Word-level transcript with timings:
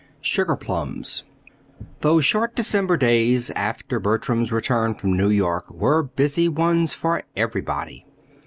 SUGARPLUMS 0.23 1.23
Those 1.99 2.25
short 2.25 2.55
December 2.55 2.97
days 2.97 3.51
after 3.51 3.99
Bertram's 3.99 4.51
return 4.51 4.95
from 4.95 5.15
New 5.15 5.29
York 5.29 5.69
were 5.69 6.01
busy 6.01 6.49
ones 6.49 6.91
for 6.95 7.21
everybody. 7.35 8.07